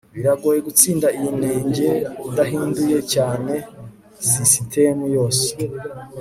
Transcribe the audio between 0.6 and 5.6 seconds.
gutsinda iyi nenge udahinduye cyane sisitemu yose